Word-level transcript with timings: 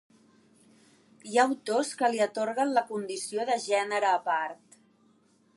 Hi 1.31 1.37
ha 1.41 1.45
autors 1.49 1.91
que 2.01 2.11
li 2.15 2.23
atorguen 2.29 2.73
la 2.79 2.85
condició 2.91 3.47
de 3.51 3.61
gènere 3.69 4.11
a 4.17 4.19
part. 4.33 4.83